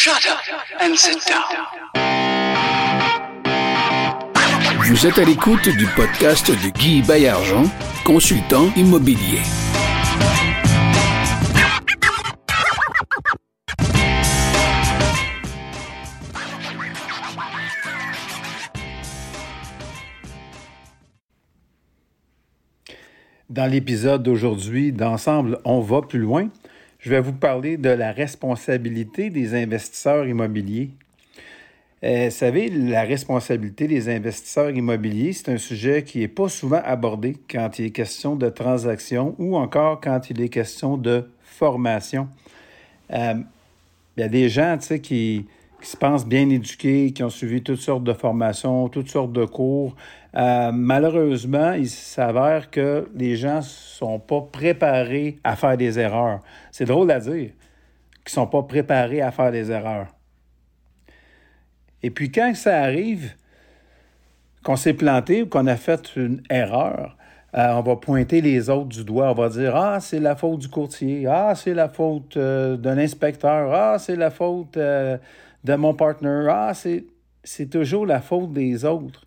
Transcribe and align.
Shut 0.00 0.30
up 0.30 0.38
and 0.80 0.94
sit 0.94 1.18
down. 1.26 1.42
Vous 4.86 5.06
êtes 5.08 5.18
à 5.18 5.24
l'écoute 5.24 5.68
du 5.68 5.86
podcast 5.96 6.52
de 6.52 6.70
Guy 6.70 7.02
Bayargent, 7.02 7.64
consultant 8.04 8.68
immobilier. 8.76 9.40
Dans 23.50 23.66
l'épisode 23.68 24.22
d'aujourd'hui 24.22 24.92
d'Ensemble, 24.92 25.58
on 25.64 25.80
va 25.80 26.02
plus 26.02 26.20
loin. 26.20 26.50
Je 27.08 27.14
vais 27.14 27.20
vous 27.20 27.32
parler 27.32 27.78
de 27.78 27.88
la 27.88 28.12
responsabilité 28.12 29.30
des 29.30 29.54
investisseurs 29.54 30.26
immobiliers. 30.26 30.90
Euh, 32.04 32.26
vous 32.26 32.30
savez, 32.30 32.68
la 32.68 33.00
responsabilité 33.00 33.88
des 33.88 34.10
investisseurs 34.14 34.70
immobiliers, 34.72 35.32
c'est 35.32 35.50
un 35.50 35.56
sujet 35.56 36.02
qui 36.02 36.18
n'est 36.18 36.28
pas 36.28 36.50
souvent 36.50 36.82
abordé 36.84 37.38
quand 37.50 37.78
il 37.78 37.86
est 37.86 37.90
question 37.92 38.36
de 38.36 38.50
transactions 38.50 39.34
ou 39.38 39.56
encore 39.56 40.02
quand 40.02 40.28
il 40.28 40.42
est 40.42 40.50
question 40.50 40.98
de 40.98 41.26
formation. 41.44 42.28
Euh, 43.10 43.36
il 44.18 44.20
y 44.20 44.22
a 44.22 44.28
des 44.28 44.50
gens 44.50 44.76
qui 45.02 45.46
se 45.80 45.96
pensent 45.96 46.26
bien 46.26 46.50
éduqués, 46.50 47.12
qui 47.12 47.22
ont 47.22 47.30
suivi 47.30 47.62
toutes 47.62 47.80
sortes 47.80 48.04
de 48.04 48.12
formations, 48.12 48.90
toutes 48.90 49.08
sortes 49.08 49.32
de 49.32 49.46
cours. 49.46 49.96
Euh, 50.38 50.70
malheureusement, 50.72 51.72
il 51.72 51.88
s'avère 51.88 52.70
que 52.70 53.08
les 53.14 53.34
gens 53.34 53.60
sont 53.60 54.20
pas 54.20 54.40
préparés 54.40 55.38
à 55.42 55.56
faire 55.56 55.76
des 55.76 55.98
erreurs. 55.98 56.42
C'est 56.70 56.84
drôle 56.84 57.10
à 57.10 57.18
dire 57.18 57.50
qu'ils 58.24 58.34
sont 58.34 58.46
pas 58.46 58.62
préparés 58.62 59.20
à 59.20 59.32
faire 59.32 59.50
des 59.50 59.72
erreurs. 59.72 60.06
Et 62.04 62.10
puis 62.10 62.30
quand 62.30 62.54
ça 62.54 62.78
arrive, 62.78 63.34
qu'on 64.62 64.76
s'est 64.76 64.92
planté 64.92 65.42
ou 65.42 65.48
qu'on 65.48 65.66
a 65.66 65.76
fait 65.76 66.14
une 66.14 66.40
erreur, 66.50 67.16
euh, 67.56 67.72
on 67.72 67.80
va 67.80 67.96
pointer 67.96 68.40
les 68.40 68.70
autres 68.70 68.90
du 68.90 69.04
doigt. 69.04 69.32
On 69.32 69.34
va 69.34 69.48
dire 69.48 69.74
Ah, 69.74 69.98
c'est 69.98 70.20
la 70.20 70.36
faute 70.36 70.60
du 70.60 70.68
courtier. 70.68 71.26
Ah, 71.26 71.54
c'est 71.56 71.74
la 71.74 71.88
faute 71.88 72.36
euh, 72.36 72.76
de 72.76 72.90
l'inspecteur. 72.90 73.72
Ah, 73.74 73.98
c'est 73.98 74.16
la 74.16 74.30
faute 74.30 74.74
de 74.78 75.74
mon 75.74 75.94
partenaire. 75.94 76.46
Ah, 76.48 76.72
c'est 76.74 77.70
toujours 77.70 78.06
la 78.06 78.20
faute 78.20 78.52
des 78.52 78.84
autres. 78.84 79.24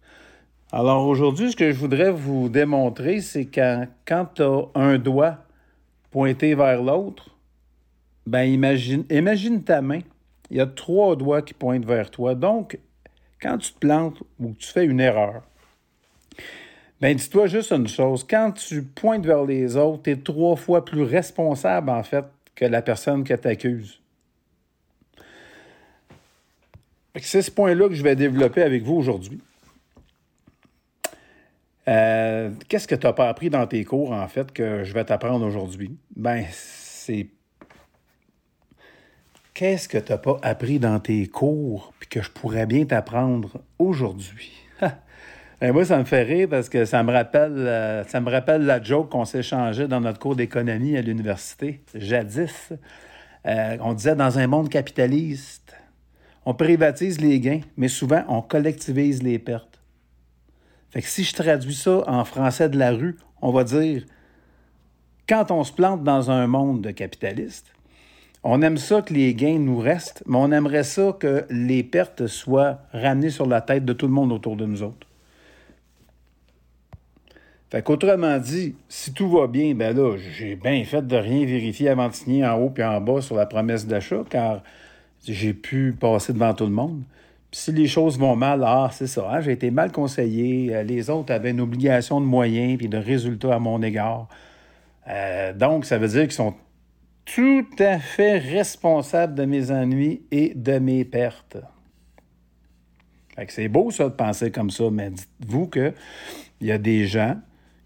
Alors 0.73 1.05
aujourd'hui, 1.05 1.51
ce 1.51 1.55
que 1.57 1.69
je 1.69 1.77
voudrais 1.77 2.11
vous 2.11 2.47
démontrer, 2.47 3.19
c'est 3.19 3.45
que 3.45 3.85
quand 4.07 4.25
tu 4.35 4.41
as 4.41 4.67
un 4.73 4.97
doigt 4.97 5.39
pointé 6.11 6.55
vers 6.55 6.81
l'autre, 6.81 7.35
ben 8.25 8.43
imagine, 8.43 9.03
imagine 9.09 9.63
ta 9.63 9.81
main. 9.81 9.99
Il 10.49 10.57
y 10.57 10.61
a 10.61 10.67
trois 10.67 11.17
doigts 11.17 11.41
qui 11.41 11.53
pointent 11.53 11.83
vers 11.83 12.09
toi. 12.09 12.35
Donc, 12.35 12.79
quand 13.41 13.57
tu 13.57 13.73
te 13.73 13.79
plantes 13.79 14.21
ou 14.39 14.53
que 14.53 14.59
tu 14.59 14.67
fais 14.67 14.85
une 14.85 15.01
erreur, 15.01 15.41
ben 17.01 17.17
dis-toi 17.17 17.47
juste 17.47 17.73
une 17.73 17.89
chose. 17.89 18.25
Quand 18.29 18.53
tu 18.53 18.83
pointes 18.83 19.25
vers 19.25 19.43
les 19.43 19.75
autres, 19.75 20.03
tu 20.03 20.11
es 20.11 20.15
trois 20.15 20.55
fois 20.55 20.85
plus 20.85 21.03
responsable, 21.03 21.89
en 21.89 22.03
fait, 22.03 22.25
que 22.55 22.63
la 22.63 22.81
personne 22.81 23.25
qui 23.25 23.35
t'accuse. 23.35 23.99
C'est 27.17 27.41
ce 27.41 27.51
point-là 27.51 27.89
que 27.89 27.95
je 27.95 28.03
vais 28.03 28.15
développer 28.15 28.61
avec 28.61 28.83
vous 28.83 28.95
aujourd'hui. 28.95 29.41
Euh, 31.87 32.50
qu'est-ce 32.67 32.87
que 32.87 32.95
tu 32.95 33.07
n'as 33.07 33.13
pas 33.13 33.29
appris 33.29 33.49
dans 33.49 33.65
tes 33.67 33.83
cours, 33.83 34.11
en 34.11 34.27
fait, 34.27 34.51
que 34.51 34.83
je 34.83 34.93
vais 34.93 35.05
t'apprendre 35.05 35.45
aujourd'hui? 35.45 35.97
Ben, 36.15 36.45
c'est. 36.51 37.27
Qu'est-ce 39.53 39.89
que 39.89 39.97
tu 39.97 40.11
n'as 40.11 40.17
pas 40.17 40.39
appris 40.41 40.79
dans 40.79 40.99
tes 40.99 41.27
cours 41.27 41.93
puis 41.99 42.07
que 42.07 42.21
je 42.21 42.29
pourrais 42.29 42.65
bien 42.65 42.85
t'apprendre 42.85 43.61
aujourd'hui? 43.79 44.51
ben, 45.61 45.73
moi, 45.73 45.85
ça 45.85 45.97
me 45.97 46.05
fait 46.05 46.23
rire 46.23 46.47
parce 46.49 46.69
que 46.69 46.85
ça 46.85 47.03
me 47.03 47.11
rappelle, 47.11 47.57
euh, 47.57 48.03
ça 48.05 48.21
me 48.21 48.29
rappelle 48.29 48.65
la 48.65 48.81
joke 48.81 49.09
qu'on 49.09 49.25
s'échangeait 49.25 49.87
dans 49.87 50.01
notre 50.01 50.19
cours 50.19 50.35
d'économie 50.35 50.97
à 50.97 51.01
l'université, 51.01 51.81
jadis. 51.93 52.71
Euh, 53.45 53.77
on 53.81 53.93
disait 53.93 54.15
dans 54.15 54.39
un 54.39 54.47
monde 54.47 54.69
capitaliste, 54.69 55.75
on 56.45 56.53
privatise 56.53 57.19
les 57.19 57.39
gains, 57.39 57.61
mais 57.75 57.87
souvent 57.87 58.23
on 58.27 58.41
collectivise 58.41 59.21
les 59.21 59.39
pertes. 59.39 59.80
Fait 60.91 61.01
que 61.01 61.07
si 61.07 61.23
je 61.23 61.33
traduis 61.33 61.73
ça 61.73 62.03
en 62.07 62.25
français 62.25 62.69
de 62.69 62.77
la 62.77 62.91
rue, 62.91 63.17
on 63.41 63.51
va 63.51 63.63
dire 63.63 64.03
quand 65.27 65.51
on 65.51 65.63
se 65.63 65.71
plante 65.71 66.03
dans 66.03 66.29
un 66.29 66.47
monde 66.47 66.81
de 66.81 66.91
capitalistes, 66.91 67.71
on 68.43 68.61
aime 68.61 68.77
ça 68.77 69.01
que 69.01 69.13
les 69.13 69.33
gains 69.33 69.59
nous 69.59 69.77
restent, 69.77 70.23
mais 70.25 70.37
on 70.37 70.51
aimerait 70.51 70.83
ça 70.83 71.15
que 71.17 71.45
les 71.49 71.83
pertes 71.83 72.27
soient 72.27 72.79
ramenées 72.91 73.29
sur 73.29 73.45
la 73.45 73.61
tête 73.61 73.85
de 73.85 73.93
tout 73.93 74.07
le 74.07 74.13
monde 74.13 74.31
autour 74.31 74.57
de 74.57 74.65
nous 74.65 74.83
autres. 74.83 75.07
Fait 77.69 77.81
qu'autrement 77.81 78.37
dit, 78.39 78.75
si 78.89 79.13
tout 79.13 79.29
va 79.29 79.47
bien, 79.47 79.73
ben 79.73 79.95
là, 79.95 80.17
j'ai 80.17 80.57
bien 80.57 80.83
fait 80.83 81.07
de 81.07 81.15
rien 81.15 81.45
vérifier 81.45 81.87
avant 81.87 82.09
de 82.09 82.13
signer 82.13 82.45
en 82.45 82.59
haut 82.59 82.69
puis 82.69 82.83
en 82.83 82.99
bas 82.99 83.21
sur 83.21 83.35
la 83.37 83.45
promesse 83.45 83.87
d'achat, 83.87 84.23
car 84.29 84.61
j'ai 85.25 85.53
pu 85.53 85.95
passer 85.97 86.33
devant 86.33 86.53
tout 86.53 86.65
le 86.65 86.71
monde 86.71 87.03
si 87.51 87.71
les 87.71 87.87
choses 87.87 88.17
vont 88.17 88.35
mal, 88.35 88.63
ah, 88.65 88.89
c'est 88.93 89.07
ça, 89.07 89.29
hein, 89.29 89.41
j'ai 89.41 89.51
été 89.51 89.71
mal 89.71 89.91
conseillé, 89.91 90.73
euh, 90.73 90.83
les 90.83 91.09
autres 91.09 91.33
avaient 91.33 91.51
une 91.51 91.61
obligation 91.61 92.21
de 92.21 92.25
moyens 92.25 92.81
et 92.81 92.87
de 92.87 92.97
résultats 92.97 93.55
à 93.55 93.59
mon 93.59 93.81
égard. 93.81 94.27
Euh, 95.07 95.53
donc, 95.53 95.85
ça 95.85 95.97
veut 95.97 96.07
dire 96.07 96.21
qu'ils 96.21 96.31
sont 96.31 96.53
tout 97.25 97.65
à 97.79 97.99
fait 97.99 98.37
responsables 98.37 99.35
de 99.35 99.45
mes 99.45 99.71
ennuis 99.71 100.23
et 100.31 100.53
de 100.55 100.79
mes 100.79 101.05
pertes. 101.05 101.57
C'est 103.47 103.67
beau, 103.67 103.91
ça, 103.91 104.05
de 104.05 104.09
penser 104.09 104.51
comme 104.51 104.69
ça, 104.69 104.89
mais 104.91 105.09
dites-vous 105.09 105.67
qu'il 105.67 105.93
y 106.61 106.71
a 106.71 106.77
des 106.77 107.07
gens 107.07 107.37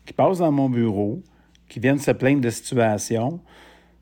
qui 0.05 0.13
passent 0.13 0.39
dans 0.39 0.51
mon 0.51 0.69
bureau, 0.69 1.21
qui 1.69 1.79
viennent 1.79 1.99
se 1.99 2.11
plaindre 2.11 2.41
de 2.41 2.49
situations 2.49 3.39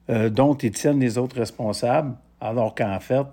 euh, 0.10 0.30
dont 0.30 0.56
ils 0.56 0.72
tiennent 0.72 1.00
les 1.00 1.18
autres 1.18 1.38
responsables, 1.38 2.16
alors 2.42 2.76
qu'en 2.76 3.00
fait, 3.00 3.26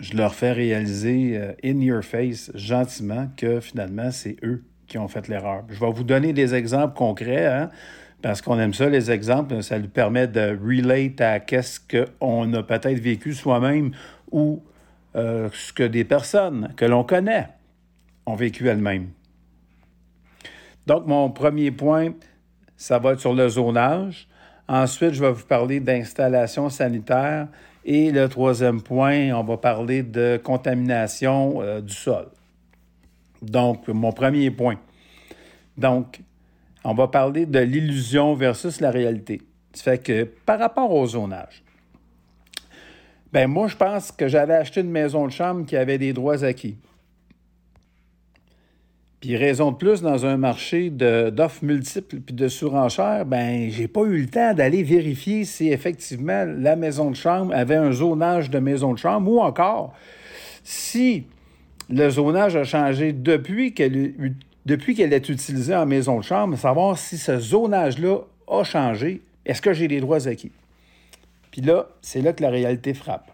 je 0.00 0.16
leur 0.16 0.34
fais 0.34 0.52
réaliser 0.52 1.36
euh, 1.36 1.52
in 1.64 1.80
your 1.80 2.02
face, 2.02 2.50
gentiment, 2.54 3.28
que 3.36 3.60
finalement, 3.60 4.10
c'est 4.10 4.36
eux 4.42 4.64
qui 4.86 4.98
ont 4.98 5.08
fait 5.08 5.28
l'erreur. 5.28 5.64
Je 5.68 5.78
vais 5.78 5.92
vous 5.92 6.04
donner 6.04 6.32
des 6.32 6.54
exemples 6.54 6.94
concrets, 6.94 7.46
hein, 7.46 7.70
parce 8.22 8.42
qu'on 8.42 8.58
aime 8.58 8.74
ça, 8.74 8.88
les 8.88 9.10
exemples. 9.10 9.62
Ça 9.62 9.78
nous 9.78 9.88
permet 9.88 10.26
de 10.26 10.58
relate 10.62 11.20
à 11.20 11.40
qu'est-ce 11.40 11.80
qu'on 11.80 12.52
a 12.52 12.62
peut-être 12.62 12.98
vécu 12.98 13.34
soi-même 13.34 13.92
ou 14.30 14.62
euh, 15.16 15.48
ce 15.52 15.72
que 15.72 15.82
des 15.82 16.04
personnes 16.04 16.72
que 16.76 16.84
l'on 16.84 17.04
connaît 17.04 17.48
ont 18.26 18.34
vécu 18.34 18.68
elles-mêmes. 18.68 19.10
Donc, 20.86 21.06
mon 21.06 21.30
premier 21.30 21.70
point, 21.70 22.14
ça 22.76 22.98
va 22.98 23.12
être 23.12 23.20
sur 23.20 23.34
le 23.34 23.48
zonage. 23.48 24.28
Ensuite, 24.68 25.12
je 25.12 25.20
vais 25.20 25.32
vous 25.32 25.46
parler 25.46 25.80
d'installation 25.80 26.68
sanitaire 26.70 27.48
et 27.84 28.10
le 28.10 28.28
troisième 28.28 28.82
point, 28.82 29.32
on 29.32 29.42
va 29.42 29.56
parler 29.56 30.02
de 30.02 30.40
contamination 30.42 31.62
euh, 31.62 31.80
du 31.80 31.94
sol. 31.94 32.28
Donc, 33.42 33.88
mon 33.88 34.12
premier 34.12 34.50
point. 34.50 34.76
Donc, 35.78 36.20
on 36.84 36.94
va 36.94 37.08
parler 37.08 37.46
de 37.46 37.58
l'illusion 37.58 38.34
versus 38.34 38.80
la 38.80 38.90
réalité. 38.90 39.42
Ça 39.72 39.92
fait 39.92 39.98
que 39.98 40.24
par 40.24 40.58
rapport 40.58 40.92
au 40.92 41.06
zonage, 41.06 41.62
ben 43.32 43.46
moi, 43.46 43.68
je 43.68 43.76
pense 43.76 44.10
que 44.10 44.28
j'avais 44.28 44.54
acheté 44.54 44.80
une 44.80 44.90
maison 44.90 45.26
de 45.26 45.32
chambre 45.32 45.64
qui 45.64 45.76
avait 45.76 45.98
des 45.98 46.12
droits 46.12 46.44
acquis. 46.44 46.76
Puis 49.20 49.36
raison 49.36 49.70
de 49.70 49.76
plus, 49.76 50.00
dans 50.00 50.24
un 50.24 50.38
marché 50.38 50.88
d'offres 50.88 51.62
multiples 51.62 52.20
puis 52.20 52.34
de 52.34 52.48
surenchères, 52.48 53.26
ben 53.26 53.70
j'ai 53.70 53.86
pas 53.86 54.02
eu 54.02 54.22
le 54.22 54.26
temps 54.26 54.54
d'aller 54.54 54.82
vérifier 54.82 55.44
si 55.44 55.68
effectivement 55.68 56.46
la 56.46 56.74
maison 56.74 57.10
de 57.10 57.16
chambre 57.16 57.54
avait 57.54 57.76
un 57.76 57.92
zonage 57.92 58.48
de 58.48 58.58
maison 58.58 58.94
de 58.94 58.98
chambre 58.98 59.30
ou 59.30 59.40
encore 59.40 59.92
si 60.64 61.26
le 61.90 62.08
zonage 62.08 62.56
a 62.56 62.64
changé 62.64 63.12
depuis 63.12 63.74
qu'elle 63.74 64.14
depuis 64.66 64.94
qu'elle 64.94 65.12
est 65.12 65.28
utilisée 65.28 65.74
en 65.74 65.86
maison 65.86 66.18
de 66.18 66.24
chambre, 66.24 66.56
savoir 66.56 66.96
si 66.98 67.18
ce 67.18 67.38
zonage-là 67.38 68.18
a 68.46 68.62
changé, 68.62 69.22
est-ce 69.44 69.62
que 69.62 69.72
j'ai 69.72 69.88
les 69.88 70.00
droits 70.00 70.28
acquis? 70.28 70.52
Puis 71.50 71.62
là, 71.62 71.88
c'est 72.02 72.20
là 72.20 72.32
que 72.32 72.42
la 72.42 72.50
réalité 72.50 72.94
frappe. 72.94 73.30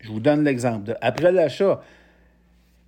Je 0.00 0.10
vous 0.10 0.20
donne 0.20 0.44
l'exemple. 0.44 0.96
Après 1.00 1.32
l'achat, 1.32 1.82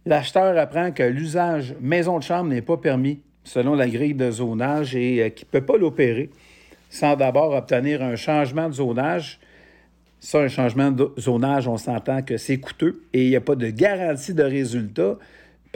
l'acheteur 0.06 0.56
apprend 0.56 0.92
que 0.92 1.02
l'usage 1.02 1.74
maison 1.80 2.18
de 2.18 2.22
chambre 2.22 2.48
n'est 2.48 2.62
pas 2.62 2.76
permis 2.76 3.20
selon 3.44 3.74
la 3.74 3.88
grille 3.88 4.14
de 4.14 4.30
zonage 4.30 4.96
et 4.96 5.22
euh, 5.22 5.28
qu'il 5.28 5.46
ne 5.52 5.58
peut 5.58 5.66
pas 5.66 5.76
l'opérer 5.76 6.30
sans 6.88 7.16
d'abord 7.16 7.52
obtenir 7.52 8.02
un 8.02 8.16
changement 8.16 8.68
de 8.68 8.74
zonage. 8.74 9.38
Ça, 10.20 10.40
un 10.40 10.48
changement 10.48 10.90
de 10.90 11.12
zonage, 11.18 11.68
on 11.68 11.76
s'entend 11.76 12.22
que 12.22 12.36
c'est 12.36 12.58
coûteux 12.58 13.02
et 13.12 13.24
il 13.24 13.28
n'y 13.28 13.36
a 13.36 13.40
pas 13.40 13.56
de 13.56 13.68
garantie 13.68 14.32
de 14.32 14.42
résultat 14.42 15.16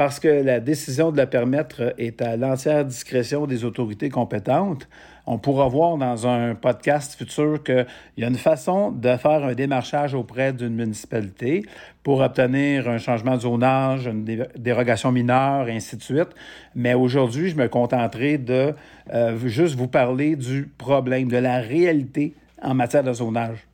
parce 0.01 0.19
que 0.19 0.29
la 0.29 0.61
décision 0.61 1.13
de 1.13 1.19
la 1.19 1.27
permettre 1.27 1.93
est 1.99 2.23
à 2.23 2.39
l'entière 2.39 2.87
discrétion 2.87 3.47
des 3.47 3.67
autorités 3.67 4.09
compétentes. 4.09 4.89
On 5.27 5.37
pourra 5.37 5.69
voir 5.69 5.99
dans 5.99 6.27
un 6.27 6.55
podcast 6.55 7.17
futur 7.17 7.63
qu'il 7.63 7.87
y 8.17 8.25
a 8.25 8.29
une 8.29 8.39
façon 8.39 8.93
de 8.93 9.15
faire 9.19 9.45
un 9.45 9.53
démarchage 9.53 10.15
auprès 10.15 10.55
d'une 10.55 10.75
municipalité 10.75 11.67
pour 12.03 12.21
obtenir 12.21 12.89
un 12.89 12.97
changement 12.97 13.37
de 13.37 13.43
zonage, 13.43 14.07
une 14.07 14.25
dérogation 14.57 15.13
mineure, 15.13 15.69
et 15.69 15.77
ainsi 15.77 15.99
de 15.99 16.03
suite. 16.03 16.31
Mais 16.75 16.95
aujourd'hui, 16.95 17.51
je 17.51 17.57
me 17.57 17.69
contenterai 17.69 18.39
de 18.39 18.73
euh, 19.13 19.37
juste 19.49 19.75
vous 19.77 19.89
parler 19.89 20.35
du 20.35 20.71
problème, 20.79 21.29
de 21.29 21.37
la 21.37 21.59
réalité 21.59 22.35
en 22.63 22.73
matière 22.73 23.05
de 23.05 23.13
zonage. 23.13 23.67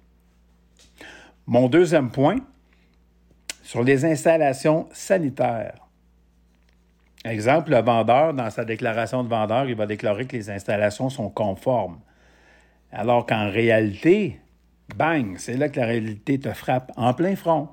Mon 1.46 1.68
deuxième 1.68 2.10
point, 2.10 2.38
sur 3.62 3.84
les 3.84 4.04
installations 4.04 4.88
sanitaires. 4.90 5.85
Exemple, 7.26 7.72
le 7.72 7.82
vendeur, 7.82 8.34
dans 8.34 8.50
sa 8.50 8.64
déclaration 8.64 9.24
de 9.24 9.28
vendeur, 9.28 9.68
il 9.68 9.74
va 9.74 9.86
déclarer 9.86 10.26
que 10.26 10.36
les 10.36 10.48
installations 10.48 11.10
sont 11.10 11.28
conformes. 11.28 11.98
Alors 12.92 13.26
qu'en 13.26 13.50
réalité, 13.50 14.38
bang, 14.96 15.34
c'est 15.36 15.56
là 15.56 15.68
que 15.68 15.80
la 15.80 15.86
réalité 15.86 16.38
te 16.38 16.52
frappe 16.52 16.92
en 16.96 17.12
plein 17.14 17.34
front. 17.34 17.68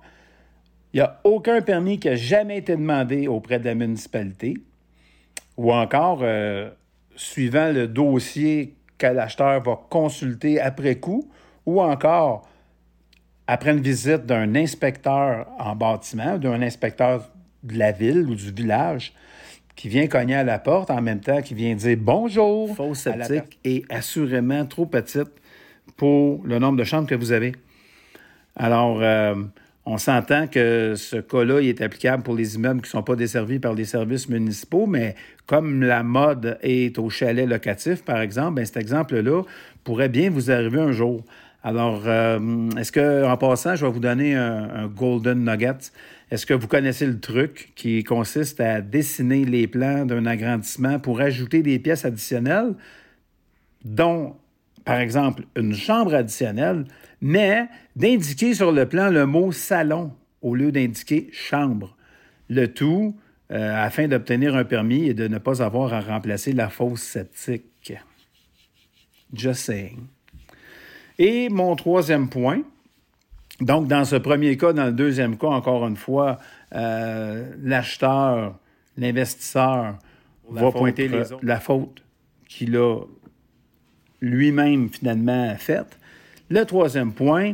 Il 0.91 0.97
n'y 0.97 1.01
a 1.01 1.19
aucun 1.23 1.61
permis 1.61 1.99
qui 1.99 2.09
a 2.09 2.15
jamais 2.15 2.57
été 2.57 2.75
demandé 2.75 3.27
auprès 3.27 3.59
de 3.59 3.65
la 3.65 3.75
municipalité, 3.75 4.55
ou 5.55 5.71
encore, 5.71 6.19
euh, 6.23 6.71
suivant 7.15 7.71
le 7.71 7.87
dossier 7.87 8.75
que 8.97 9.05
l'acheteur 9.05 9.61
va 9.61 9.79
consulter 9.89 10.59
après 10.59 10.95
coup, 10.95 11.29
ou 11.67 11.79
encore 11.79 12.47
après 13.45 13.71
une 13.71 13.81
visite 13.81 14.25
d'un 14.25 14.55
inspecteur 14.55 15.47
en 15.59 15.75
bâtiment, 15.75 16.39
d'un 16.39 16.61
inspecteur 16.63 17.29
de 17.61 17.77
la 17.77 17.91
ville 17.91 18.27
ou 18.27 18.35
du 18.35 18.51
village, 18.51 19.13
qui 19.75 19.89
vient 19.89 20.07
cogner 20.07 20.35
à 20.35 20.43
la 20.43 20.59
porte 20.59 20.91
en 20.91 21.01
même 21.01 21.19
temps, 21.19 21.41
qui 21.41 21.53
vient 21.53 21.75
dire 21.75 21.97
bonjour. 21.99 22.75
Fausse 22.75 22.99
sceptique 22.99 23.59
et 23.63 23.83
assurément 23.89 24.65
trop 24.65 24.85
petite 24.85 25.31
pour 25.97 26.41
le 26.45 26.59
nombre 26.59 26.77
de 26.77 26.83
chambres 26.83 27.07
que 27.07 27.15
vous 27.15 27.31
avez. 27.31 27.53
Alors, 28.55 28.99
euh, 29.01 29.35
on 29.85 29.97
s'entend 29.97 30.47
que 30.47 30.93
ce 30.95 31.17
cas-là 31.17 31.59
est 31.59 31.81
applicable 31.81 32.23
pour 32.23 32.35
les 32.35 32.55
immeubles 32.55 32.81
qui 32.81 32.87
ne 32.87 32.91
sont 32.91 33.03
pas 33.03 33.15
desservis 33.15 33.59
par 33.59 33.73
les 33.73 33.85
services 33.85 34.29
municipaux, 34.29 34.85
mais 34.85 35.15
comme 35.45 35.83
la 35.83 36.03
mode 36.03 36.57
est 36.61 36.97
au 36.99 37.09
chalet 37.09 37.47
locatif, 37.47 38.03
par 38.03 38.21
exemple, 38.21 38.55
bien, 38.55 38.65
cet 38.65 38.77
exemple-là 38.77 39.41
pourrait 39.83 40.09
bien 40.09 40.29
vous 40.29 40.51
arriver 40.51 40.79
un 40.79 40.91
jour. 40.91 41.23
Alors, 41.63 42.03
euh, 42.05 42.69
est-ce 42.77 42.91
que, 42.91 43.25
en 43.25 43.37
passant, 43.37 43.75
je 43.75 43.85
vais 43.85 43.91
vous 43.91 43.99
donner 43.99 44.35
un, 44.35 44.87
golden 44.87 45.43
nugget. 45.43 45.91
Est-ce 46.33 46.47
que 46.47 46.55
vous 46.55 46.67
connaissez 46.67 47.05
le 47.05 47.19
truc 47.19 47.73
qui 47.75 48.03
consiste 48.03 48.59
à 48.59 48.81
dessiner 48.81 49.45
les 49.45 49.67
plans 49.67 50.03
d'un 50.03 50.25
agrandissement 50.25 50.97
pour 50.97 51.21
ajouter 51.21 51.61
des 51.61 51.77
pièces 51.77 52.05
additionnelles, 52.05 52.73
dont, 53.85 54.35
par 54.83 54.97
exemple, 54.97 55.43
une 55.55 55.75
chambre 55.75 56.15
additionnelle, 56.15 56.85
mais 57.21 57.67
d'indiquer 57.95 58.55
sur 58.55 58.71
le 58.71 58.89
plan 58.89 59.11
le 59.11 59.27
mot 59.27 59.51
salon 59.51 60.11
au 60.41 60.55
lieu 60.55 60.71
d'indiquer 60.71 61.29
chambre. 61.31 61.95
Le 62.49 62.65
tout 62.65 63.15
euh, 63.51 63.75
afin 63.75 64.07
d'obtenir 64.07 64.55
un 64.55 64.63
permis 64.65 65.05
et 65.05 65.13
de 65.13 65.27
ne 65.27 65.37
pas 65.37 65.61
avoir 65.61 65.93
à 65.93 66.01
remplacer 66.01 66.53
la 66.53 66.69
fosse 66.69 67.03
sceptique. 67.03 67.93
Just 69.31 69.65
saying. 69.65 70.07
Et 71.19 71.49
mon 71.49 71.75
troisième 71.75 72.27
point, 72.27 72.63
donc 73.61 73.87
dans 73.87 74.05
ce 74.05 74.15
premier 74.15 74.57
cas, 74.57 74.73
dans 74.73 74.85
le 74.85 74.91
deuxième 74.91 75.37
cas, 75.37 75.47
encore 75.47 75.87
une 75.87 75.97
fois, 75.97 76.39
euh, 76.73 77.51
l'acheteur, 77.61 78.57
l'investisseur 78.97 79.97
va 80.49 80.71
pointer 80.71 81.09
la 81.41 81.59
faute 81.59 82.03
qu'il 82.47 82.75
a 82.77 83.01
lui-même 84.21 84.89
finalement 84.89 85.55
faite. 85.57 85.97
Le 86.49 86.63
troisième 86.65 87.13
point, 87.13 87.53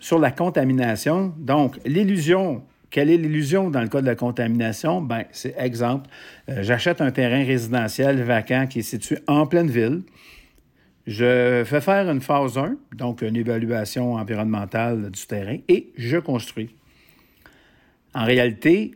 sur 0.00 0.18
la 0.18 0.30
contamination, 0.30 1.34
donc 1.38 1.78
l'illusion 1.84 2.62
quelle 2.92 3.08
est 3.08 3.16
l'illusion 3.16 3.70
dans 3.70 3.80
le 3.80 3.88
cas 3.88 4.02
de 4.02 4.06
la 4.06 4.14
contamination? 4.14 5.00
Ben, 5.00 5.24
c'est 5.32 5.54
exemple, 5.58 6.10
euh, 6.48 6.62
j'achète 6.62 7.00
un 7.00 7.10
terrain 7.10 7.42
résidentiel 7.42 8.22
vacant 8.22 8.66
qui 8.66 8.80
est 8.80 8.82
situé 8.82 9.16
en 9.26 9.46
pleine 9.46 9.70
ville. 9.70 10.02
Je 11.06 11.64
fais 11.66 11.80
faire 11.80 12.08
une 12.08 12.20
phase 12.20 12.56
1, 12.56 12.76
donc 12.96 13.22
une 13.22 13.36
évaluation 13.36 14.14
environnementale 14.14 15.10
du 15.10 15.26
terrain, 15.26 15.58
et 15.68 15.92
je 15.96 16.18
construis. 16.18 16.70
En 18.14 18.24
réalité, 18.24 18.92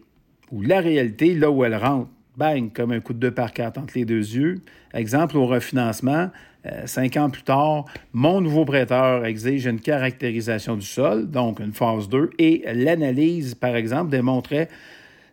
ou 0.53 0.63
la 0.63 0.81
réalité, 0.81 1.35
là 1.35 1.51
où 1.51 1.65
elle 1.65 1.75
rentre, 1.75 2.09
bang, 2.37 2.73
comme 2.73 2.93
un 2.93 3.01
coup 3.01 3.13
de 3.13 3.19
deux 3.19 3.31
par 3.31 3.53
quatre 3.53 3.79
entre 3.79 3.95
les 3.97 4.05
deux 4.05 4.35
yeux. 4.35 4.61
Exemple 4.95 5.37
au 5.37 5.47
refinancement, 5.47 6.31
euh, 6.67 6.87
cinq 6.87 7.17
ans 7.17 7.31
plus 7.31 7.43
tard, 7.43 7.87
mon 8.13 8.41
nouveau 8.41 8.65
prêteur 8.65 9.25
exige 9.25 9.67
une 9.67 9.81
caractérisation 9.81 10.77
du 10.77 10.87
sol, 10.87 11.31
donc 11.31 11.61
une 11.61 11.73
phase 11.73 12.09
2, 12.09 12.31
et 12.39 12.65
l'analyse, 12.73 13.55
par 13.55 13.77
exemple, 13.77 14.11
démontrait 14.11 14.69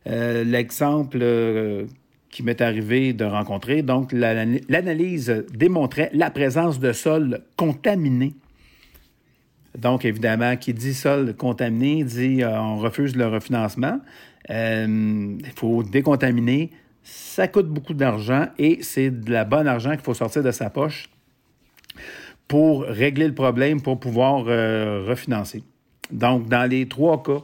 euh, 0.08 0.44
l'exemple 0.44 1.20
euh, 1.22 1.86
qui 2.34 2.42
m'est 2.42 2.62
arrivé 2.62 3.14
de 3.14 3.26
rencontrer. 3.26 3.84
Donc, 3.84 4.12
l'analyse 4.12 5.46
démontrait 5.54 6.10
la 6.14 6.32
présence 6.32 6.80
de 6.80 6.92
sol 6.92 7.44
contaminé. 7.58 8.34
Donc, 9.78 10.04
évidemment, 10.04 10.58
qui 10.58 10.74
dit 10.74 10.96
sol 10.96 11.36
contaminé 11.36 12.04
dit 12.04 12.42
euh, 12.42 12.60
on 12.60 12.78
refuse 12.78 13.16
le 13.16 13.28
refinancement. 13.28 14.00
Euh, 14.50 15.38
il 15.40 15.52
faut 15.56 15.84
décontaminer. 15.84 16.72
Ça 17.04 17.48
coûte 17.48 17.68
beaucoup 17.68 17.94
d'argent 17.94 18.48
et 18.58 18.80
c'est 18.82 19.12
de 19.12 19.32
la 19.32 19.46
bonne 19.46 19.68
argent 19.68 19.92
qu'il 19.92 20.02
faut 20.02 20.16
sortir 20.16 20.42
de 20.42 20.52
sa 20.52 20.72
poche 20.72 21.12
pour 22.48 22.82
régler 22.82 23.28
le 23.28 23.36
problème, 23.36 23.80
pour 23.80 24.00
pouvoir 24.00 24.46
euh, 24.48 25.06
refinancer. 25.08 25.64
Donc, 26.12 26.50
dans 26.50 26.68
les 26.68 26.88
trois 26.88 27.22
cas 27.22 27.44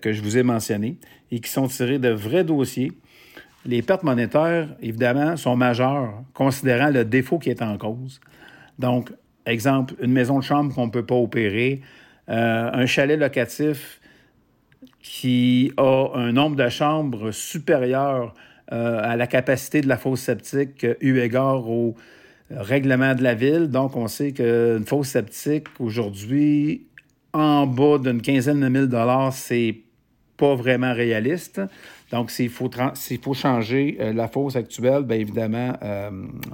que 0.00 0.12
je 0.12 0.22
vous 0.22 0.38
ai 0.38 0.42
mentionnés 0.42 0.96
et 1.30 1.40
qui 1.40 1.50
sont 1.50 1.66
tirés 1.66 1.98
de 1.98 2.08
vrais 2.08 2.44
dossiers, 2.44 2.92
les 3.66 3.82
pertes 3.82 4.02
monétaires, 4.02 4.68
évidemment, 4.80 5.36
sont 5.36 5.56
majeures, 5.56 6.22
considérant 6.34 6.90
le 6.90 7.04
défaut 7.04 7.38
qui 7.38 7.50
est 7.50 7.62
en 7.62 7.76
cause. 7.76 8.20
Donc, 8.78 9.12
exemple, 9.44 9.94
une 10.00 10.12
maison 10.12 10.38
de 10.38 10.44
chambre 10.44 10.74
qu'on 10.74 10.86
ne 10.86 10.90
peut 10.90 11.04
pas 11.04 11.14
opérer, 11.14 11.80
euh, 12.28 12.70
un 12.72 12.86
chalet 12.86 13.18
locatif 13.18 14.00
qui 15.02 15.72
a 15.76 16.10
un 16.14 16.32
nombre 16.32 16.56
de 16.56 16.68
chambres 16.68 17.30
supérieur 17.30 18.34
euh, 18.72 19.00
à 19.02 19.16
la 19.16 19.26
capacité 19.26 19.80
de 19.80 19.88
la 19.88 19.96
fosse 19.96 20.20
septique 20.20 20.84
eu 21.00 21.18
égard 21.20 21.68
au 21.68 21.94
règlement 22.50 23.14
de 23.14 23.22
la 23.22 23.34
ville. 23.34 23.68
Donc, 23.68 23.96
on 23.96 24.08
sait 24.08 24.32
qu'une 24.32 24.84
fosse 24.86 25.08
septique, 25.08 25.68
aujourd'hui, 25.78 26.86
en 27.32 27.66
bas 27.66 27.98
d'une 27.98 28.22
quinzaine 28.22 28.60
de 28.60 28.68
mille 28.68 28.88
dollars, 28.88 29.32
c'est 29.32 29.76
pas 30.36 30.54
vraiment 30.54 30.92
réaliste. 30.92 31.60
Donc, 32.12 32.30
s'il 32.30 32.50
faut, 32.50 32.70
faut 33.22 33.34
changer 33.34 33.98
euh, 34.00 34.12
la 34.12 34.28
fosse 34.28 34.54
actuelle, 34.54 35.02
bien 35.02 35.18
évidemment, 35.18 35.72
euh, 35.82 36.10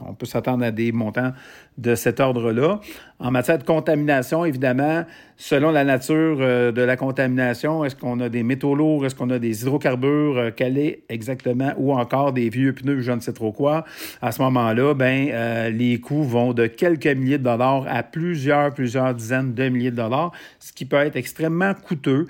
on 0.07 0.15
peut 0.15 0.25
s'attendre 0.25 0.65
à 0.65 0.71
des 0.71 0.93
montants 0.93 1.33
de 1.77 1.95
cet 1.95 2.21
ordre-là. 2.21 2.81
En 3.19 3.31
matière 3.31 3.59
de 3.59 3.65
contamination, 3.65 4.47
évidemment, 4.47 5.05
selon 5.37 5.71
la 5.71 5.85
nature 5.85 6.39
euh, 6.41 6.73
de 6.73 6.81
la 6.81 6.97
contamination, 6.97 7.85
est-ce 7.85 7.97
qu'on 7.97 8.19
a 8.21 8.31
des 8.31 8.43
métaux 8.43 8.75
lourds, 8.75 9.05
est-ce 9.05 9.15
qu'on 9.15 9.29
a 9.29 9.39
des 9.39 9.63
hydrocarbures, 9.63 10.53
quel 10.57 10.79
est 10.79 11.03
exactement, 11.11 11.73
ou 11.77 11.93
encore 11.93 12.33
des 12.33 12.49
vieux 12.49 12.73
pneus, 12.73 13.03
je 13.03 13.13
ne 13.13 13.21
sais 13.21 13.35
trop 13.35 13.53
quoi, 13.53 13.85
à 14.23 14.33
ce 14.33 14.41
moment-là, 14.43 14.95
ben 14.95 15.71
les 15.71 16.01
coûts 16.01 16.25
vont 16.25 16.53
de 16.53 16.67
quelques 16.67 17.07
milliers 17.07 17.39
de 17.39 17.45
dollars 17.45 17.85
à 17.89 18.03
plusieurs, 18.03 18.73
plusieurs 18.73 19.15
dizaines 19.15 19.55
de 19.55 19.69
milliers 19.69 19.91
de 19.91 19.97
dollars, 19.97 20.33
ce 20.61 20.73
qui 20.73 20.85
peut 20.85 20.97
être 20.97 21.17
extrêmement 21.17 21.75
coûteux. 21.75 22.27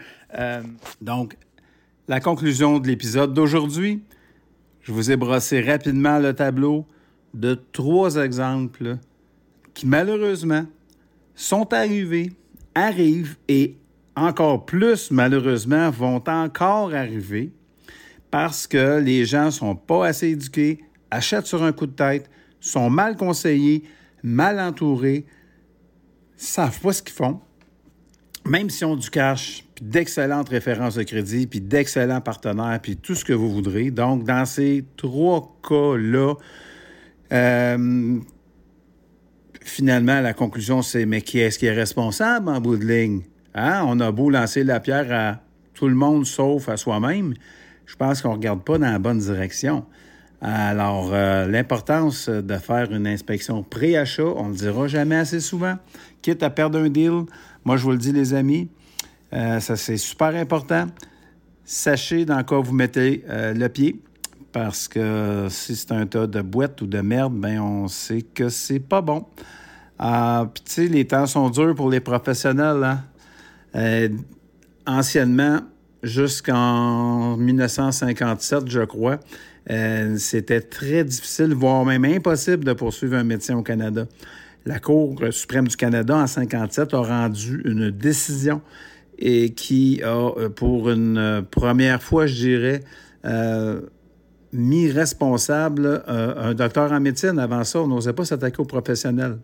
Donc, 1.01 1.37
la 2.09 2.21
conclusion 2.21 2.79
de 2.79 2.89
l'épisode 2.89 3.33
d'aujourd'hui, 3.35 4.03
je 4.83 4.93
vous 4.93 5.11
ai 5.11 5.17
brossé 5.17 5.61
rapidement 5.61 6.19
le 6.19 6.35
tableau 6.35 6.87
de 7.35 7.55
trois 7.73 8.17
exemples 8.17 8.99
qui 9.75 9.87
malheureusement 9.87 10.67
sont 11.35 11.73
arrivés, 11.73 12.33
arrivent 12.75 13.37
et 13.49 13.77
encore 14.17 14.67
plus 14.67 15.11
malheureusement 15.11 15.91
vont 15.91 16.23
encore 16.27 16.95
arriver 16.95 17.53
parce 18.31 18.67
que 18.67 18.99
les 18.99 19.25
gens 19.25 19.47
ne 19.47 19.51
sont 19.51 19.77
pas 19.77 20.07
assez 20.07 20.29
éduqués, 20.29 20.81
achètent 21.11 21.47
sur 21.47 21.63
un 21.63 21.73
coup 21.73 21.87
de 21.87 21.93
tête, 21.93 22.31
sont 22.61 22.89
mal 22.89 23.17
conseillés, 23.17 23.85
mal 24.23 24.59
entourés, 24.59 25.27
savent 26.37 26.81
pas 26.81 26.93
ce 26.93 27.03
qu'ils 27.03 27.15
font. 27.15 27.41
Même 28.47 28.71
s'ils 28.71 28.87
ont 28.87 28.97
du 28.97 29.11
cash, 29.11 29.65
d'excellentes 29.83 30.49
références 30.49 30.95
de 30.95 31.03
crédit, 31.03 31.49
puis 31.49 31.61
d'excellents 31.61 32.21
partenaires, 32.21 32.79
puis 32.81 32.97
tout 32.97 33.17
ce 33.17 33.25
que 33.25 33.33
vous 33.33 33.51
voudrez. 33.51 33.91
Donc, 33.91 34.23
dans 34.23 34.47
ces 34.47 34.85
trois 34.97 35.59
cas-là, 35.69 36.35
euh, 37.33 38.19
finalement, 39.61 40.21
la 40.21 40.35
conclusion, 40.35 40.83
c'est 40.83 41.05
mais 41.05 41.21
qui 41.21 41.41
est-ce 41.41 41.59
qui 41.59 41.67
est 41.67 41.73
responsable 41.73 42.49
en 42.49 42.61
bout 42.61 42.77
de 42.77 42.85
ligne? 42.85 43.23
Hein? 43.57 43.83
On 43.87 43.99
a 43.99 44.13
beau 44.13 44.31
lancer 44.31 44.63
la 44.63 44.79
pierre 44.79 45.09
à 45.11 45.41
tout 45.75 45.89
le 45.89 45.97
monde 45.97 46.27
sauf 46.27 46.69
à 46.69 46.77
soi-même. 46.77 47.35
Je 47.85 47.97
pense 47.97 48.23
qu'on 48.23 48.31
ne 48.31 48.35
regarde 48.35 48.63
pas 48.63 48.79
dans 48.79 48.91
la 48.91 49.01
bonne 49.01 49.19
direction. 49.19 49.85
Alors, 50.41 51.11
euh, 51.13 51.49
l'importance 51.49 52.29
de 52.29 52.57
faire 52.57 52.93
une 52.93 53.09
inspection 53.09 53.65
pré-achat, 53.65 54.23
on 54.37 54.47
ne 54.47 54.51
le 54.51 54.57
dira 54.57 54.87
jamais 54.87 55.17
assez 55.17 55.41
souvent. 55.41 55.77
Quitte 56.21 56.45
à 56.45 56.51
perdre 56.51 56.79
un 56.79 56.89
deal, 56.89 57.25
moi 57.65 57.77
je 57.77 57.83
vous 57.83 57.91
le 57.91 57.99
dis 57.99 58.13
les 58.13 58.33
amis, 58.35 58.69
euh, 59.33 59.61
ça 59.61 59.77
c'est 59.77 59.97
super 59.97 60.35
important. 60.35 60.87
Sachez 61.65 62.25
dans 62.25 62.43
quoi 62.45 62.61
vous 62.61 62.75
mettez 62.75 63.25
euh, 63.29 63.55
le 63.55 63.69
pied, 63.69 64.01
parce 64.53 64.89
que 64.89 65.47
si 65.49 65.77
c'est 65.77 65.93
un 65.93 66.07
tas 66.07 66.27
de 66.27 66.41
boîtes 66.41 66.81
ou 66.83 66.87
de 66.87 67.01
merde, 67.01 67.35
ben 67.35 67.61
on 67.61 67.89
sait 67.89 68.23
que 68.23 68.49
c'est 68.49 68.81
pas 68.81 69.01
bon. 69.01 69.27
Puis 69.99 70.63
tu 70.65 70.73
sais, 70.73 70.87
les 70.89 71.07
temps 71.07 71.27
sont 71.27 71.49
durs 71.51 71.75
pour 71.75 71.91
les 71.91 72.01
professionnels. 72.01 73.01
Hein? 73.75 74.09
anciennement, 74.87 75.61
jusqu'en 76.03 77.37
1957, 77.37 78.69
je 78.69 78.81
crois, 78.81 79.21
euh, 79.71 80.17
c'était 80.19 80.61
très 80.61 81.05
difficile, 81.05 81.55
voire 81.55 81.85
même 81.85 82.05
impossible 82.05 82.65
de 82.65 82.73
poursuivre 82.73 83.17
un 83.17 83.25
médecin 83.25 83.57
au 83.57 83.63
Canada. 83.63 84.07
La 84.65 84.79
Cour 84.79 85.21
suprême 85.31 85.69
du 85.69 85.77
Canada, 85.77 86.15
en 86.15 86.27
1957, 86.27 86.95
a 86.95 86.99
rendu 86.99 87.63
une 87.65 87.91
décision 87.91 88.61
et 89.19 89.51
qui 89.51 90.03
a, 90.03 90.33
euh, 90.37 90.49
pour 90.49 90.91
une 90.91 91.19
euh, 91.19 91.43
première 91.43 92.03
fois, 92.03 92.27
je 92.27 92.35
dirais, 92.35 92.81
mis 94.53 94.91
responsable 94.91 96.03
un 96.09 96.55
docteur 96.55 96.91
en 96.91 97.01
médecine. 97.01 97.39
Avant 97.39 97.63
ça, 97.65 97.81
on 97.81 97.87
n'osait 97.87 98.13
pas 98.13 98.25
s'attaquer 98.25 98.61
aux 98.61 98.67
professionnels. 98.67 99.39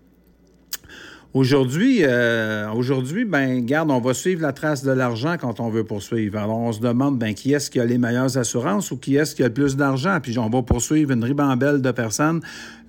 Aujourd'hui, 1.34 1.98
euh, 2.04 2.70
aujourd'hui, 2.72 3.26
ben, 3.26 3.64
garde, 3.64 3.90
on 3.90 4.00
va 4.00 4.14
suivre 4.14 4.40
la 4.40 4.54
trace 4.54 4.82
de 4.82 4.90
l'argent 4.90 5.36
quand 5.38 5.60
on 5.60 5.68
veut 5.68 5.84
poursuivre. 5.84 6.38
Alors, 6.38 6.58
on 6.58 6.72
se 6.72 6.80
demande, 6.80 7.18
ben, 7.18 7.34
qui 7.34 7.52
est-ce 7.52 7.70
qui 7.70 7.78
a 7.78 7.84
les 7.84 7.98
meilleures 7.98 8.38
assurances 8.38 8.90
ou 8.90 8.96
qui 8.96 9.16
est-ce 9.16 9.36
qui 9.36 9.42
a 9.42 9.48
le 9.48 9.52
plus 9.52 9.76
d'argent? 9.76 10.18
Puis, 10.22 10.38
on 10.38 10.48
va 10.48 10.62
poursuivre 10.62 11.12
une 11.12 11.22
ribambelle 11.22 11.82
de 11.82 11.90
personnes, 11.90 12.40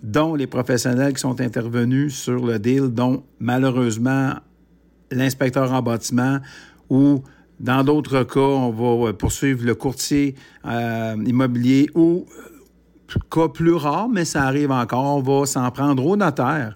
dont 0.04 0.36
les 0.36 0.48
professionnels 0.48 1.14
qui 1.14 1.20
sont 1.20 1.42
intervenus 1.42 2.16
sur 2.16 2.46
le 2.46 2.60
deal, 2.60 2.88
dont, 2.88 3.24
malheureusement, 3.40 4.36
l'inspecteur 5.12 5.72
en 5.72 5.82
bâtiment 5.82 6.40
ou 6.90 7.24
dans 7.60 7.84
d'autres 7.84 8.24
cas, 8.24 8.40
on 8.40 8.72
va 8.72 9.14
poursuivre 9.14 9.66
le 9.66 9.76
courtier 9.76 10.36
euh, 10.66 11.16
immobilier 11.26 11.90
ou, 11.94 12.26
cas 13.30 13.50
plus 13.50 13.74
rare, 13.74 14.08
mais 14.08 14.24
ça 14.24 14.44
arrive 14.44 14.72
encore, 14.72 15.18
on 15.18 15.22
va 15.22 15.46
s'en 15.46 15.70
prendre 15.72 16.06
au 16.06 16.16
notaire. 16.16 16.76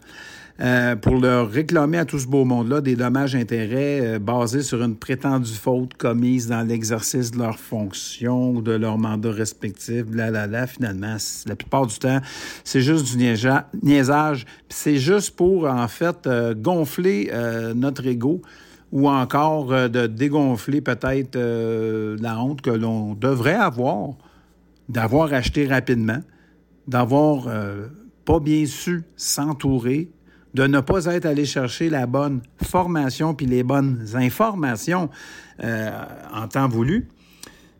Euh, 0.59 0.95
pour 0.95 1.15
leur 1.15 1.49
réclamer 1.49 1.97
à 1.97 2.05
tout 2.05 2.19
ce 2.19 2.27
beau 2.27 2.45
monde-là 2.45 2.79
des 2.79 2.95
dommages-intérêts 2.95 4.01
euh, 4.01 4.19
basés 4.19 4.61
sur 4.61 4.83
une 4.83 4.95
prétendue 4.95 5.51
faute 5.51 5.95
commise 5.95 6.47
dans 6.47 6.61
l'exercice 6.61 7.31
de 7.31 7.39
leur 7.39 7.57
fonction 7.57 8.51
ou 8.51 8.61
de 8.61 8.73
leur 8.73 8.99
mandat 8.99 9.31
respectif. 9.31 10.05
Là, 10.11 10.67
finalement, 10.67 11.17
la 11.47 11.55
plupart 11.55 11.87
du 11.87 11.97
temps, 11.97 12.19
c'est 12.63 12.81
juste 12.81 13.17
du 13.17 13.33
niaisage. 13.81 14.45
C'est 14.69 14.97
juste 14.97 15.35
pour, 15.35 15.65
en 15.65 15.87
fait, 15.87 16.27
euh, 16.27 16.53
gonfler 16.53 17.31
notre 17.75 18.05
ego 18.05 18.41
ou 18.91 19.09
encore 19.09 19.89
de 19.89 20.05
dégonfler 20.05 20.81
peut-être 20.81 21.35
la 21.35 22.39
honte 22.39 22.61
que 22.61 22.69
l'on 22.69 23.15
devrait 23.15 23.55
avoir 23.55 24.09
d'avoir 24.87 25.33
acheté 25.33 25.65
rapidement, 25.65 26.19
d'avoir 26.87 27.47
pas 28.25 28.39
bien 28.39 28.65
su 28.67 29.03
s'entourer 29.15 30.09
de 30.53 30.67
ne 30.67 30.79
pas 30.79 31.05
être 31.05 31.25
allé 31.25 31.45
chercher 31.45 31.89
la 31.89 32.05
bonne 32.05 32.41
formation 32.63 33.33
puis 33.33 33.45
les 33.45 33.63
bonnes 33.63 34.05
informations 34.13 35.09
euh, 35.63 35.91
en 36.33 36.47
temps 36.47 36.67
voulu. 36.67 37.07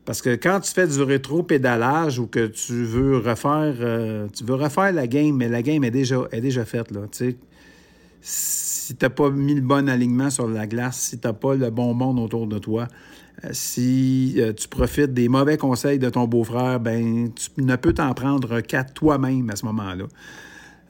Parce 0.06 0.22
que 0.22 0.32
quand 0.32 0.60
tu 0.60 0.72
fais 0.72 0.88
du 0.88 1.02
rétro-pédalage 1.02 2.20
ou 2.20 2.28
que 2.28 2.48
tu 2.48 2.84
veux 2.84 3.18
refaire 3.18 3.76
euh, 3.80 4.92
la 4.92 5.08
game, 5.08 5.36
mais 5.36 5.48
la 5.48 5.62
game 5.62 5.84
est 5.84 5.92
déjà, 5.92 6.24
est 6.32 6.42
déjà 6.42 6.66
faite. 6.66 6.90
Si 8.22 8.96
tu 8.96 9.06
n'as 9.06 9.10
pas 9.10 9.30
mis 9.30 9.56
le 9.56 9.62
bon 9.62 9.88
alignement 9.88 10.30
sur 10.30 10.48
la 10.48 10.68
glace, 10.68 10.98
si 10.98 11.20
tu 11.20 11.28
n'as 11.28 11.34
pas 11.34 11.56
le 11.56 11.70
bon 11.70 11.94
monde 11.94 12.20
autour 12.20 12.48
de 12.48 12.58
toi, 12.58 12.88
euh, 13.46 13.50
si 13.54 14.42
tu 14.58 14.68
profites 14.68 15.14
des 15.14 15.30
mauvais 15.30 15.58
conseils 15.58 16.00
de 16.00 16.10
ton 16.10 16.26
beau-frère, 16.26 16.80
ben 16.80 17.32
tu 17.34 17.64
ne 17.64 17.76
peux 17.76 17.94
t'en 17.94 18.14
prendre 18.14 18.60
qu'à 18.60 18.84
toi-même 18.84 19.50
à 19.52 19.56
ce 19.56 19.66
moment-là. 19.66 20.06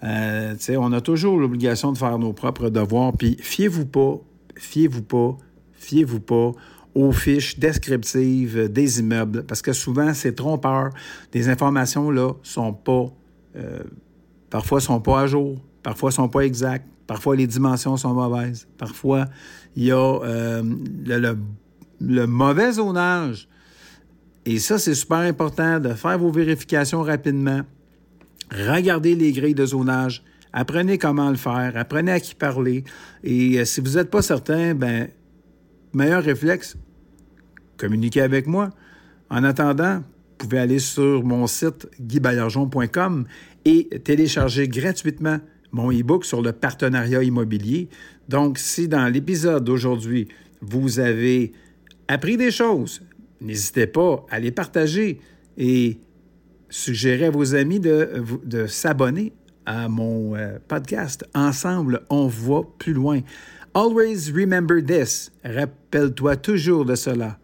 Euh, 0.04 0.56
on 0.78 0.92
a 0.92 1.02
toujours 1.02 1.38
l'obligation 1.38 1.92
de 1.92 1.98
faire 1.98 2.20
nos 2.20 2.34
propres 2.34 2.70
devoirs. 2.70 3.14
Puis 3.14 3.38
fiez-vous 3.40 3.86
pas, 3.86 4.20
fiez-vous 4.56 5.04
pas, 5.04 5.38
fiez-vous 5.74 6.20
pas 6.20 6.52
aux 6.96 7.12
fiches 7.12 7.58
descriptives 7.58 8.72
des 8.72 9.00
immeubles, 9.00 9.44
parce 9.46 9.62
que 9.62 9.74
souvent, 9.74 10.14
c'est 10.14 10.34
trompeur. 10.36 10.92
Des 11.32 11.50
informations, 11.50 12.12
là, 12.12 12.34
sont 12.44 12.74
pas... 12.74 13.08
Euh, 13.56 13.80
parfois, 14.50 14.80
sont 14.80 15.00
pas 15.00 15.22
à 15.22 15.28
jour, 15.28 15.58
parfois, 15.82 16.12
sont 16.12 16.30
pas 16.30 16.42
exactes, 16.42 16.86
parfois, 17.08 17.36
les 17.36 17.48
dimensions 17.48 17.98
sont 17.98 18.14
mauvaises, 18.14 18.68
parfois, 18.78 19.26
il 19.76 19.86
y 19.86 19.92
a 19.92 19.98
euh, 19.98 20.62
le, 21.06 21.38
le 22.00 22.28
mauvais 22.28 22.74
zonage. 22.74 23.48
Et 24.46 24.60
ça, 24.60 24.78
c'est 24.78 24.94
super 24.94 25.20
important 25.20 25.80
de 25.80 25.94
faire 25.94 26.20
vos 26.20 26.32
vérifications 26.32 27.02
rapidement 27.02 27.62
regardez 28.54 29.16
les 29.16 29.32
grilles 29.32 29.56
de 29.56 29.66
zonage, 29.66 30.24
apprenez 30.52 30.98
comment 30.98 31.30
le 31.30 31.36
faire, 31.36 31.74
apprenez 31.76 32.12
à 32.12 32.20
qui 32.20 32.36
parler. 32.36 32.84
Et 33.24 33.60
euh, 33.60 33.66
si 33.66 33.82
vous 33.82 33.96
n'êtes 33.96 34.10
pas 34.10 34.22
certain, 34.22 34.76
ben 34.76 35.10
meilleur 35.94 36.24
réflexe, 36.24 36.78
communiquez 37.78 38.22
avec 38.22 38.48
moi. 38.48 38.70
En 39.30 39.44
attendant, 39.44 39.98
vous 39.98 40.48
pouvez 40.48 40.60
aller 40.60 40.80
sur 40.80 41.24
mon 41.24 41.48
site 41.48 41.88
guybaillargeon.com 42.00 43.26
et 43.66 43.90
télécharger 44.04 44.68
gratuitement 44.68 45.40
mon 45.72 45.92
e-book 45.92 46.26
sur 46.26 46.42
le 46.42 46.52
partenariat 46.52 47.24
immobilier. 47.24 47.90
Donc, 48.30 48.58
si 48.60 48.88
dans 48.88 49.08
l'épisode 49.08 49.64
d'aujourd'hui, 49.64 50.28
vous 50.62 51.00
avez 51.00 51.52
appris 52.08 52.38
des 52.38 52.52
choses, 52.52 53.02
n'hésitez 53.42 53.88
pas 53.88 54.26
à 54.30 54.40
les 54.40 54.52
partager 54.52 55.20
et 55.58 55.98
suggérez 56.74 57.26
à 57.26 57.30
vos 57.30 57.56
amis 57.56 57.80
de, 57.80 58.24
de 58.44 58.66
s'abonner 58.66 59.32
à 59.66 59.88
mon 59.88 60.36
euh, 60.36 60.58
podcast. 60.68 61.24
Ensemble, 61.36 62.02
on 62.10 62.28
va 62.28 62.62
plus 62.80 62.94
loin. 62.94 63.22
Always 63.76 64.32
remember 64.32 64.84
this. 64.84 65.32
Rappelle-toi 65.44 66.36
toujours 66.38 66.86
de 66.86 66.96
cela. 66.96 67.38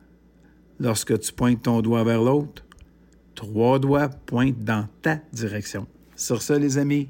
Lorsque 0.80 1.18
tu 1.20 1.32
pointes 1.32 1.64
ton 1.64 1.82
doigt 1.82 2.04
vers 2.04 2.22
l'autre, 2.22 2.64
trois 3.36 3.78
doigts 3.78 4.10
pointent 4.10 4.64
dans 4.64 4.88
ta 5.02 5.20
direction. 5.32 5.88
Sur 6.16 6.42
ce, 6.42 6.54
les 6.54 6.78
amis, 6.78 7.10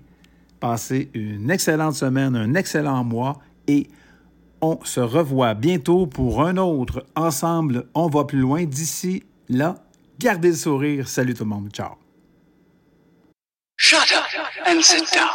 passez 0.59 1.09
une 1.13 1.49
excellente 1.49 1.95
semaine, 1.95 2.35
un 2.35 2.53
excellent 2.53 3.03
mois 3.03 3.39
et 3.67 3.87
on 4.61 4.79
se 4.83 4.99
revoit 4.99 5.53
bientôt 5.53 6.05
pour 6.05 6.43
un 6.43 6.57
autre. 6.57 7.05
Ensemble, 7.15 7.85
on 7.93 8.07
va 8.07 8.25
plus 8.25 8.39
loin. 8.39 8.65
D'ici 8.65 9.23
là, 9.47 9.75
gardez 10.19 10.49
le 10.49 10.55
sourire. 10.55 11.07
Salut 11.07 11.33
tout 11.33 11.43
le 11.45 11.49
monde. 11.49 11.69
Ciao. 11.71 12.08
Shut 13.89 14.11
up 14.15 14.25
and 14.67 14.83
sit 14.83 15.11
down. 15.11 15.29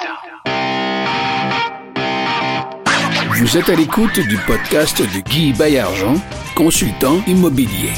Vous 3.36 3.56
êtes 3.56 3.68
à 3.68 3.74
l'écoute 3.74 4.20
du 4.20 4.38
podcast 4.46 5.02
de 5.02 5.28
Guy 5.28 5.52
Bayargent, 5.54 6.14
consultant 6.54 7.20
immobilier. 7.26 7.90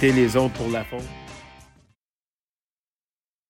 Les 0.00 0.36
autres 0.36 0.54
pour 0.54 0.70
la 0.70 0.84
faute. 0.84 1.02